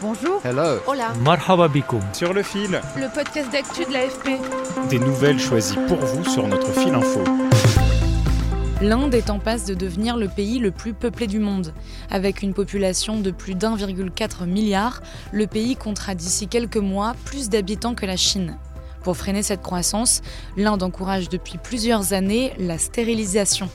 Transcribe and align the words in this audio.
Bonjour. 0.00 0.40
Hello. 0.44 0.78
Hola. 0.86 1.12
Marhaba 1.24 1.68
bikoum. 1.68 2.00
Sur 2.12 2.32
le 2.32 2.42
fil, 2.42 2.80
Le 2.96 3.12
podcast 3.12 3.50
d'actu 3.50 3.84
de 3.84 3.92
l'AFP. 3.92 4.38
des 4.90 4.98
nouvelles 4.98 5.40
choisies 5.40 5.78
pour 5.88 5.98
vous 5.98 6.24
sur 6.24 6.46
notre 6.46 6.70
fil 6.72 6.94
info. 6.94 7.24
L'Inde 8.80 9.14
est 9.14 9.28
en 9.28 9.40
passe 9.40 9.64
de 9.64 9.74
devenir 9.74 10.16
le 10.16 10.28
pays 10.28 10.60
le 10.60 10.70
plus 10.70 10.92
peuplé 10.94 11.26
du 11.26 11.40
monde. 11.40 11.74
Avec 12.10 12.42
une 12.42 12.54
population 12.54 13.18
de 13.18 13.32
plus 13.32 13.56
d'1,4 13.56 14.46
milliard, 14.46 15.00
le 15.32 15.48
pays 15.48 15.74
comptera 15.74 16.14
d'ici 16.14 16.46
quelques 16.46 16.76
mois 16.76 17.14
plus 17.24 17.48
d'habitants 17.48 17.94
que 17.96 18.06
la 18.06 18.16
Chine. 18.16 18.56
Pour 19.02 19.16
freiner 19.16 19.42
cette 19.42 19.62
croissance, 19.62 20.22
l'Inde 20.56 20.82
encourage 20.84 21.28
depuis 21.28 21.58
plusieurs 21.58 22.12
années 22.12 22.52
la 22.58 22.78
stérilisation. 22.78 23.68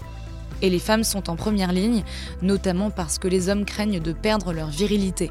Et 0.63 0.69
les 0.69 0.79
femmes 0.79 1.03
sont 1.03 1.29
en 1.29 1.35
première 1.35 1.73
ligne, 1.73 2.03
notamment 2.41 2.89
parce 2.89 3.19
que 3.19 3.27
les 3.27 3.49
hommes 3.49 3.65
craignent 3.65 3.99
de 3.99 4.13
perdre 4.13 4.53
leur 4.53 4.69
virilité. 4.69 5.29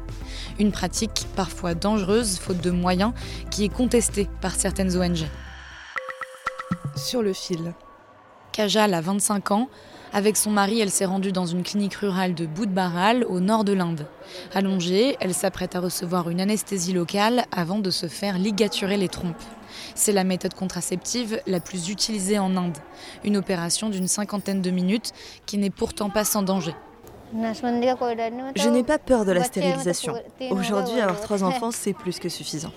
Une 0.59 0.71
pratique 0.71 1.25
parfois 1.35 1.73
dangereuse, 1.73 2.37
faute 2.37 2.61
de 2.61 2.69
moyens, 2.69 3.13
qui 3.49 3.65
est 3.65 3.73
contestée 3.73 4.29
par 4.41 4.55
certaines 4.55 4.95
ONG. 4.95 5.25
Sur 6.95 7.23
le 7.23 7.33
fil. 7.33 7.73
Kajal 8.53 8.93
a 8.93 9.01
25 9.01 9.51
ans. 9.51 9.67
Avec 10.13 10.37
son 10.37 10.51
mari, 10.51 10.79
elle 10.79 10.91
s'est 10.91 11.05
rendue 11.05 11.31
dans 11.31 11.47
une 11.47 11.63
clinique 11.63 11.95
rurale 11.95 12.35
de 12.35 12.45
Boudbaral, 12.45 13.25
au 13.27 13.39
nord 13.39 13.63
de 13.63 13.73
l'Inde. 13.73 14.05
Allongée, 14.53 15.17
elle 15.19 15.33
s'apprête 15.33 15.75
à 15.75 15.79
recevoir 15.79 16.29
une 16.29 16.39
anesthésie 16.39 16.93
locale 16.93 17.45
avant 17.51 17.79
de 17.79 17.89
se 17.89 18.05
faire 18.05 18.37
ligaturer 18.37 18.95
les 18.95 19.09
trompes. 19.09 19.41
C'est 19.95 20.11
la 20.11 20.23
méthode 20.23 20.53
contraceptive 20.53 21.41
la 21.47 21.59
plus 21.59 21.89
utilisée 21.89 22.37
en 22.37 22.55
Inde. 22.55 22.77
Une 23.23 23.37
opération 23.37 23.89
d'une 23.89 24.07
cinquantaine 24.07 24.61
de 24.61 24.69
minutes 24.69 25.13
qui 25.47 25.57
n'est 25.57 25.71
pourtant 25.71 26.11
pas 26.11 26.23
sans 26.23 26.43
danger. 26.43 26.75
Je 27.33 28.69
n'ai 28.69 28.83
pas 28.83 28.99
peur 28.99 29.25
de 29.25 29.31
la 29.31 29.43
stérilisation. 29.43 30.13
Aujourd'hui, 30.51 31.01
avoir 31.01 31.19
trois 31.21 31.43
enfants, 31.43 31.71
c'est 31.71 31.93
plus 31.93 32.19
que 32.19 32.29
suffisant. 32.29 32.71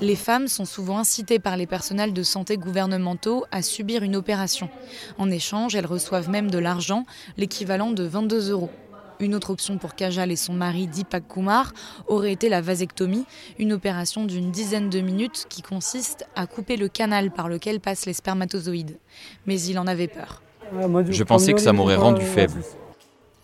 Les 0.00 0.16
femmes 0.16 0.48
sont 0.48 0.64
souvent 0.64 0.98
incitées 0.98 1.38
par 1.38 1.56
les 1.56 1.66
personnels 1.66 2.12
de 2.12 2.22
santé 2.22 2.56
gouvernementaux 2.56 3.44
à 3.52 3.62
subir 3.62 4.02
une 4.02 4.16
opération. 4.16 4.68
En 5.18 5.30
échange, 5.30 5.76
elles 5.76 5.86
reçoivent 5.86 6.28
même 6.28 6.50
de 6.50 6.58
l'argent, 6.58 7.04
l'équivalent 7.36 7.92
de 7.92 8.02
22 8.02 8.50
euros. 8.50 8.70
Une 9.20 9.36
autre 9.36 9.50
option 9.50 9.78
pour 9.78 9.94
Kajal 9.94 10.32
et 10.32 10.36
son 10.36 10.52
mari 10.52 10.88
Deepak 10.88 11.28
Kumar 11.28 11.72
aurait 12.08 12.32
été 12.32 12.48
la 12.48 12.60
vasectomie, 12.60 13.24
une 13.60 13.72
opération 13.72 14.24
d'une 14.24 14.50
dizaine 14.50 14.90
de 14.90 15.00
minutes 15.00 15.46
qui 15.48 15.62
consiste 15.62 16.26
à 16.34 16.46
couper 16.46 16.76
le 16.76 16.88
canal 16.88 17.30
par 17.30 17.48
lequel 17.48 17.78
passent 17.78 18.06
les 18.06 18.12
spermatozoïdes. 18.12 18.98
Mais 19.46 19.60
il 19.60 19.78
en 19.78 19.86
avait 19.86 20.08
peur. 20.08 20.42
Je 21.08 21.22
pensais 21.22 21.52
que 21.52 21.60
ça 21.60 21.72
m'aurait 21.72 21.94
rendu 21.94 22.24
faible. 22.24 22.60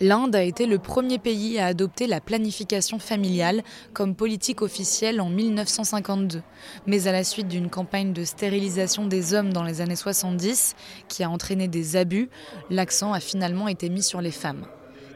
L'Inde 0.02 0.34
a 0.34 0.42
été 0.42 0.64
le 0.64 0.78
premier 0.78 1.18
pays 1.18 1.58
à 1.58 1.66
adopter 1.66 2.06
la 2.06 2.22
planification 2.22 2.98
familiale 2.98 3.62
comme 3.92 4.14
politique 4.14 4.62
officielle 4.62 5.20
en 5.20 5.28
1952. 5.28 6.40
Mais 6.86 7.06
à 7.06 7.12
la 7.12 7.22
suite 7.22 7.48
d'une 7.48 7.68
campagne 7.68 8.14
de 8.14 8.24
stérilisation 8.24 9.04
des 9.04 9.34
hommes 9.34 9.52
dans 9.52 9.62
les 9.62 9.82
années 9.82 9.96
70, 9.96 10.74
qui 11.08 11.22
a 11.22 11.28
entraîné 11.28 11.68
des 11.68 11.96
abus, 11.96 12.30
l'accent 12.70 13.12
a 13.12 13.20
finalement 13.20 13.68
été 13.68 13.90
mis 13.90 14.02
sur 14.02 14.22
les 14.22 14.30
femmes. 14.30 14.64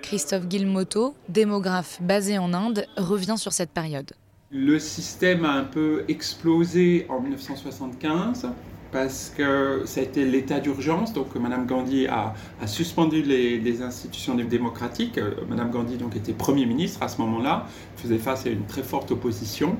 Christophe 0.03 0.49
Guilmoto, 0.49 1.15
démographe 1.31 2.03
basé 2.03 2.37
en 2.37 2.53
Inde, 2.53 2.85
revient 2.99 3.39
sur 3.39 3.55
cette 3.55 3.71
période. 3.71 4.13
Le 4.51 4.79
système 4.79 5.47
a 5.47 5.53
un 5.53 5.65
peu 5.65 6.05
explosé 6.09 7.07
en 7.09 7.21
1975 7.23 8.49
parce 8.95 9.33
que 9.37 9.83
ça 9.87 10.01
a 10.01 10.05
été 10.05 10.25
l'état 10.25 10.61
d'urgence. 10.61 11.13
Donc, 11.13 11.35
Madame 11.35 11.67
Gandhi 11.67 12.07
a, 12.07 12.33
suspendu 12.67 13.23
les, 13.23 13.83
institutions 13.83 14.37
démocratiques. 14.37 15.19
Madame 15.49 15.73
Gandhi 15.73 15.97
donc 15.97 16.15
était 16.15 16.33
Premier 16.33 16.65
ministre 16.65 17.03
à 17.03 17.09
ce 17.09 17.21
moment-là, 17.21 17.67
faisait 17.97 18.19
face 18.19 18.47
à 18.47 18.51
une 18.51 18.67
très 18.67 18.85
forte 18.85 19.11
opposition. 19.11 19.77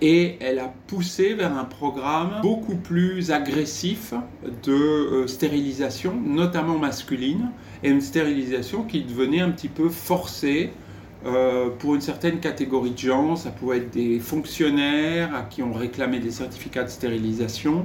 Et 0.00 0.38
elle 0.40 0.60
a 0.60 0.72
poussé 0.86 1.34
vers 1.34 1.56
un 1.56 1.64
programme 1.64 2.40
beaucoup 2.40 2.74
plus 2.74 3.30
agressif 3.30 4.14
de 4.64 4.72
euh, 4.72 5.26
stérilisation, 5.26 6.14
notamment 6.18 6.78
masculine, 6.78 7.50
et 7.84 7.90
une 7.90 8.00
stérilisation 8.00 8.82
qui 8.82 9.02
devenait 9.02 9.42
un 9.42 9.50
petit 9.50 9.68
peu 9.68 9.90
forcée 9.90 10.72
euh, 11.26 11.68
pour 11.78 11.94
une 11.94 12.00
certaine 12.00 12.40
catégorie 12.40 12.92
de 12.92 12.98
gens. 12.98 13.36
Ça 13.36 13.50
pouvait 13.50 13.76
être 13.76 13.90
des 13.90 14.18
fonctionnaires 14.18 15.36
à 15.36 15.42
qui 15.42 15.62
on 15.62 15.72
réclamait 15.72 16.18
des 16.18 16.32
certificats 16.32 16.82
de 16.82 16.90
stérilisation, 16.90 17.84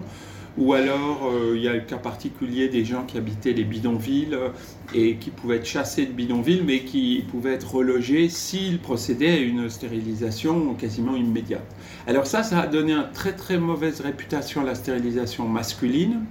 ou 0.57 0.73
alors, 0.73 1.29
euh, 1.31 1.53
il 1.56 1.62
y 1.62 1.68
a 1.68 1.73
le 1.73 1.81
cas 1.81 1.97
particulier 1.97 2.68
des 2.68 2.84
gens 2.84 3.03
qui 3.03 3.18
habitaient 3.18 3.53
les 3.53 3.63
bidonvilles 3.63 4.34
euh, 4.34 4.50
et 4.94 5.18
qui 5.18 5.29
pouvaient 5.29 5.57
être 5.57 5.68
chassés 5.68 6.07
de 6.07 6.12
bidonvilles, 6.12 6.63
mais 6.66 6.79
qui 6.79 7.23
pouvaient 7.29 7.53
être 7.53 7.75
relogés 7.75 8.28
s'ils 8.28 8.79
procédaient 8.79 9.34
à 9.34 9.40
une 9.40 9.69
stérilisation 9.69 10.73
quasiment 10.73 11.16
immédiate. 11.16 11.66
Alors 12.07 12.25
ça, 12.25 12.41
ça 12.41 12.62
a 12.62 12.68
donné 12.68 12.94
une 12.94 13.09
très 13.13 13.34
très 13.34 13.59
mauvaise 13.59 14.01
réputation 14.01 14.62
à 14.62 14.63
la 14.63 14.75
stérilisation 14.75 15.47
masculine. 15.47 16.22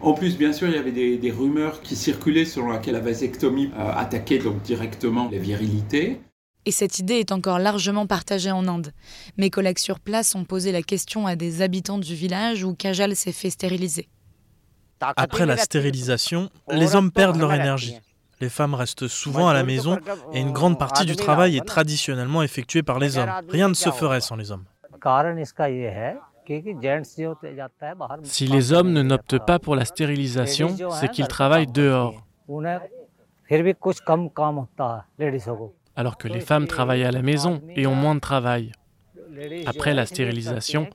En 0.00 0.12
plus, 0.12 0.36
bien 0.36 0.52
sûr, 0.52 0.68
il 0.68 0.74
y 0.74 0.78
avait 0.78 0.92
des, 0.92 1.30
rumeurs 1.30 1.80
qui 1.80 1.96
circulaient 1.96 2.44
selon 2.44 2.70
laquelle 2.70 2.94
la 2.94 3.00
vasectomie 3.00 3.70
euh, 3.78 3.92
attaquait 3.94 4.38
donc 4.38 4.62
directement 4.62 5.28
la 5.30 5.38
virilité. 5.38 6.20
Et 6.66 6.70
cette 6.70 6.98
idée 6.98 7.14
est 7.14 7.32
encore 7.32 7.58
largement 7.58 8.06
partagée 8.06 8.50
en 8.50 8.66
Inde. 8.68 8.92
Mes 9.36 9.50
collègues 9.50 9.78
sur 9.78 10.00
place 10.00 10.34
ont 10.34 10.44
posé 10.44 10.72
la 10.72 10.82
question 10.82 11.26
à 11.26 11.36
des 11.36 11.62
habitants 11.62 11.98
du 11.98 12.14
village 12.14 12.64
où 12.64 12.74
Kajal 12.74 13.16
s'est 13.16 13.32
fait 13.32 13.50
stériliser. 13.50 14.08
Après 15.00 15.46
la 15.46 15.56
stérilisation, 15.56 16.50
les 16.70 16.94
hommes 16.94 17.10
perdent 17.10 17.38
leur 17.38 17.52
énergie. 17.52 17.96
Les 18.40 18.48
femmes 18.48 18.74
restent 18.74 19.08
souvent 19.08 19.48
à 19.48 19.54
la 19.54 19.64
maison 19.64 19.98
et 20.32 20.40
une 20.40 20.52
grande 20.52 20.78
partie 20.78 21.06
du 21.06 21.16
travail 21.16 21.56
est 21.56 21.64
traditionnellement 21.64 22.42
effectuée 22.42 22.82
par 22.82 22.98
les 22.98 23.18
hommes. 23.18 23.30
Rien 23.48 23.68
ne 23.68 23.74
se 23.74 23.90
ferait 23.90 24.20
sans 24.20 24.36
les 24.36 24.50
hommes. 24.50 24.64
Si 28.22 28.46
les 28.46 28.72
hommes 28.72 28.92
ne 28.92 29.02
n'optent 29.02 29.38
pas 29.38 29.58
pour 29.58 29.76
la 29.76 29.84
stérilisation, 29.84 30.76
c'est 30.92 31.10
qu'ils 31.10 31.28
travaillent 31.28 31.66
dehors. 31.66 32.14
Alors 35.98 36.16
que 36.16 36.28
les 36.28 36.38
femmes 36.38 36.68
travaillent 36.68 37.02
à 37.02 37.10
la 37.10 37.22
maison 37.22 37.60
et 37.74 37.88
ont 37.88 37.96
moins 37.96 38.14
de 38.14 38.20
travail. 38.20 38.70
Après 39.66 39.94
la 39.94 40.06
stérilisation, 40.06 40.86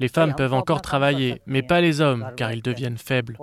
les 0.00 0.08
femmes 0.08 0.34
peuvent 0.34 0.52
encore 0.52 0.82
travailler, 0.82 1.40
mais 1.46 1.62
pas 1.62 1.80
les 1.80 2.00
hommes, 2.00 2.26
car 2.36 2.52
ils 2.52 2.60
deviennent 2.60 2.98
faibles. 2.98 3.38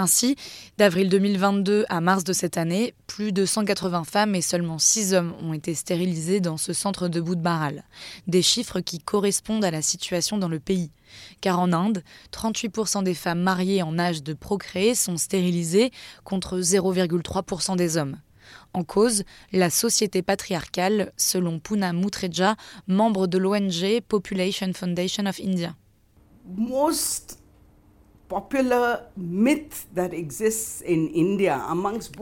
Ainsi, 0.00 0.34
d'avril 0.78 1.10
2022 1.10 1.84
à 1.90 2.00
mars 2.00 2.24
de 2.24 2.32
cette 2.32 2.56
année, 2.56 2.94
plus 3.06 3.32
de 3.32 3.44
180 3.44 4.04
femmes 4.04 4.34
et 4.34 4.40
seulement 4.40 4.78
6 4.78 5.12
hommes 5.12 5.34
ont 5.42 5.52
été 5.52 5.74
stérilisés 5.74 6.40
dans 6.40 6.56
ce 6.56 6.72
centre 6.72 7.08
de 7.08 7.20
Boudbaral. 7.20 7.84
Des 8.26 8.40
chiffres 8.40 8.80
qui 8.80 8.98
correspondent 8.98 9.62
à 9.62 9.70
la 9.70 9.82
situation 9.82 10.38
dans 10.38 10.48
le 10.48 10.58
pays. 10.58 10.90
Car 11.42 11.60
en 11.60 11.74
Inde, 11.74 12.02
38% 12.32 13.02
des 13.02 13.12
femmes 13.12 13.42
mariées 13.42 13.82
en 13.82 13.98
âge 13.98 14.22
de 14.22 14.32
procréer 14.32 14.94
sont 14.94 15.18
stérilisées 15.18 15.90
contre 16.24 16.60
0,3% 16.60 17.76
des 17.76 17.98
hommes. 17.98 18.16
En 18.72 18.84
cause, 18.84 19.24
la 19.52 19.68
société 19.68 20.22
patriarcale, 20.22 21.12
selon 21.18 21.60
Puna 21.60 21.92
Mutreja, 21.92 22.56
membre 22.86 23.26
de 23.26 23.36
l'ONG 23.36 24.00
Population 24.08 24.72
Foundation 24.72 25.26
of 25.26 25.38
India. 25.40 25.76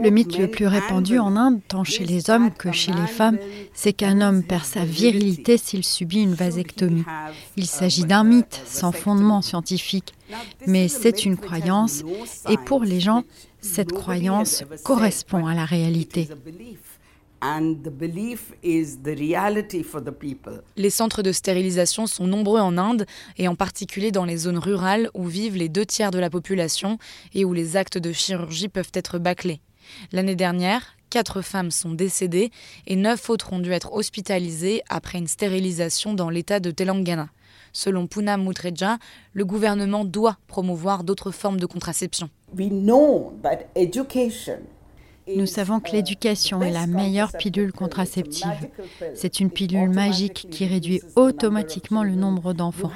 Le 0.01 0.11
mythe 0.11 0.39
le 0.39 0.47
plus 0.47 0.67
répandu 0.67 1.19
en 1.19 1.37
Inde, 1.37 1.61
tant 1.69 1.85
chez 1.85 2.05
les 2.05 2.31
hommes 2.31 2.51
que 2.53 2.73
chez 2.73 2.93
les 2.93 3.07
femmes, 3.07 3.39
c'est 3.75 3.93
qu'un 3.93 4.21
homme 4.21 4.43
perd 4.43 4.65
sa 4.65 4.85
virilité 4.85 5.59
s'il 5.59 5.85
subit 5.85 6.23
une 6.23 6.35
vasectomie. 6.35 7.05
Il 7.57 7.67
s'agit 7.67 8.05
d'un 8.05 8.25
mythe 8.25 8.61
sans 8.67 8.93
fondement 8.93 9.43
scientifique, 9.43 10.15
mais 10.67 10.89
c'est 10.89 11.25
une 11.25 11.37
croyance, 11.37 12.03
et 12.49 12.57
pour 12.57 12.85
les 12.85 13.01
gens, 13.01 13.25
cette 13.61 13.93
croyance 13.93 14.65
correspond 14.85 15.47
à 15.47 15.55
la 15.55 15.65
réalité. 15.65 16.29
Les 20.77 20.91
centres 20.91 21.23
de 21.23 21.33
stérilisation 21.33 22.07
sont 22.07 22.27
nombreux 22.27 22.61
en 22.61 22.77
Inde 22.79 23.07
et 23.37 23.49
en 23.49 23.55
particulier 23.55 24.11
dans 24.11 24.25
les 24.25 24.37
zones 24.37 24.59
rurales 24.59 25.11
où 25.15 25.25
vivent 25.25 25.57
les 25.57 25.69
deux 25.69 25.87
tiers 25.87 26.11
de 26.11 26.19
la 26.19 26.31
population 26.31 26.99
et 27.35 27.45
où 27.45 27.53
les 27.53 27.77
actes 27.77 27.99
de 27.99 28.13
chirurgie 28.13 28.69
peuvent 28.69 28.91
être 28.95 29.19
bâclés. 29.19 29.61
L'année 30.13 30.37
dernière, 30.37 30.97
quatre 31.11 31.43
femmes 31.43 31.71
sont 31.71 31.93
décédées 31.93 32.51
et 32.87 32.97
neuf 32.97 33.31
autres 33.31 33.53
ont 33.53 33.59
dû 33.59 33.73
être 33.73 33.93
hospitalisées 33.93 34.83
après 34.89 35.19
une 35.19 35.29
stérilisation 35.29 36.15
dans 36.15 36.31
l'état 36.31 36.61
de 36.61 36.71
Telangana. 36.71 37.29
Selon 37.73 38.07
Poonam 38.07 38.45
Mutreja, 38.45 38.99
le 39.33 39.45
gouvernement 39.45 40.05
doit 40.05 40.39
promouvoir 40.47 41.05
d'autres 41.05 41.31
formes 41.31 41.61
de 41.61 41.67
contraception. 41.67 42.31
Nous 45.37 45.47
savons 45.47 45.81
que 45.81 45.93
l'éducation 45.93 46.63
est 46.63 46.71
la 46.71 46.87
meilleure 46.87 47.33
pilule 47.33 47.73
contraceptive. 47.73 48.69
C'est 49.15 49.41
une 49.41 49.51
pilule 49.51 49.91
magique 49.91 50.49
qui 50.51 50.67
réduit 50.67 51.03
automatiquement 51.17 52.03
le 52.03 52.15
nombre 52.15 52.53
d'enfants. 52.53 52.91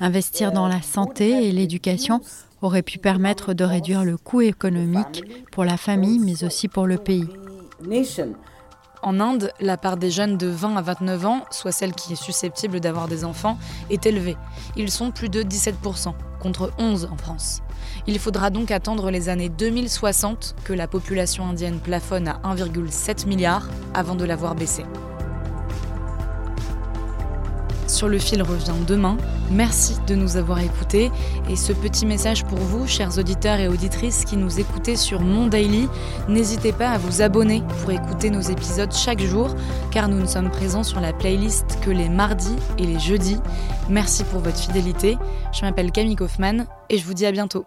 Investir 0.00 0.52
dans 0.52 0.68
la 0.68 0.82
santé 0.82 1.48
et 1.48 1.52
l'éducation 1.52 2.20
aurait 2.62 2.82
pu 2.82 2.98
permettre 2.98 3.54
de 3.54 3.64
réduire 3.64 4.04
le 4.04 4.16
coût 4.16 4.40
économique 4.40 5.24
pour 5.52 5.64
la 5.64 5.76
famille, 5.76 6.18
mais 6.18 6.44
aussi 6.44 6.68
pour 6.68 6.86
le 6.86 6.98
pays. 6.98 7.28
En 9.06 9.20
Inde, 9.20 9.52
la 9.60 9.76
part 9.76 9.98
des 9.98 10.10
jeunes 10.10 10.36
de 10.36 10.48
20 10.48 10.74
à 10.74 10.82
29 10.82 11.26
ans, 11.26 11.44
soit 11.52 11.70
celle 11.70 11.92
qui 11.92 12.14
est 12.14 12.20
susceptible 12.20 12.80
d'avoir 12.80 13.06
des 13.06 13.24
enfants, 13.24 13.56
est 13.88 14.04
élevée. 14.04 14.36
Ils 14.76 14.90
sont 14.90 15.12
plus 15.12 15.28
de 15.28 15.44
17%, 15.44 16.12
contre 16.40 16.72
11 16.76 17.08
en 17.12 17.16
France. 17.16 17.62
Il 18.08 18.18
faudra 18.18 18.50
donc 18.50 18.72
attendre 18.72 19.12
les 19.12 19.28
années 19.28 19.48
2060 19.48 20.56
que 20.64 20.72
la 20.72 20.88
population 20.88 21.46
indienne 21.46 21.78
plafonne 21.78 22.26
à 22.26 22.40
1,7 22.42 23.28
milliard 23.28 23.68
avant 23.94 24.16
de 24.16 24.24
l'avoir 24.24 24.56
baissée. 24.56 24.84
Sur 27.96 28.08
le 28.08 28.18
fil 28.18 28.42
revient 28.42 28.74
demain. 28.86 29.16
Merci 29.50 29.96
de 30.06 30.14
nous 30.14 30.36
avoir 30.36 30.58
écoutés. 30.58 31.10
Et 31.48 31.56
ce 31.56 31.72
petit 31.72 32.04
message 32.04 32.44
pour 32.44 32.58
vous, 32.58 32.86
chers 32.86 33.18
auditeurs 33.18 33.58
et 33.58 33.68
auditrices 33.68 34.26
qui 34.26 34.36
nous 34.36 34.60
écoutez 34.60 34.96
sur 34.96 35.22
Mon 35.22 35.46
Daily, 35.46 35.88
n'hésitez 36.28 36.72
pas 36.72 36.90
à 36.90 36.98
vous 36.98 37.22
abonner 37.22 37.62
pour 37.80 37.92
écouter 37.92 38.28
nos 38.28 38.42
épisodes 38.42 38.92
chaque 38.92 39.22
jour, 39.22 39.48
car 39.90 40.10
nous 40.10 40.20
ne 40.20 40.26
sommes 40.26 40.50
présents 40.50 40.84
sur 40.84 41.00
la 41.00 41.14
playlist 41.14 41.78
que 41.80 41.90
les 41.90 42.10
mardis 42.10 42.56
et 42.76 42.84
les 42.84 42.98
jeudis. 42.98 43.38
Merci 43.88 44.24
pour 44.24 44.40
votre 44.40 44.58
fidélité. 44.58 45.16
Je 45.54 45.62
m'appelle 45.62 45.90
Camille 45.90 46.16
Kaufmann 46.16 46.66
et 46.90 46.98
je 46.98 47.06
vous 47.06 47.14
dis 47.14 47.24
à 47.24 47.32
bientôt. 47.32 47.64